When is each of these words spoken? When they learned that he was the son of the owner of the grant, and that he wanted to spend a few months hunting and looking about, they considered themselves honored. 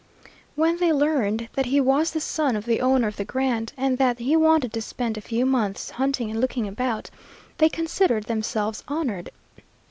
When 0.55 0.77
they 0.77 0.91
learned 0.91 1.47
that 1.53 1.67
he 1.67 1.79
was 1.79 2.09
the 2.09 2.19
son 2.19 2.55
of 2.55 2.65
the 2.65 2.81
owner 2.81 3.07
of 3.07 3.17
the 3.17 3.23
grant, 3.23 3.71
and 3.77 3.99
that 3.99 4.17
he 4.17 4.35
wanted 4.35 4.73
to 4.73 4.81
spend 4.81 5.15
a 5.15 5.21
few 5.21 5.45
months 5.45 5.91
hunting 5.91 6.31
and 6.31 6.41
looking 6.41 6.67
about, 6.67 7.11
they 7.59 7.69
considered 7.69 8.23
themselves 8.23 8.83
honored. 8.87 9.29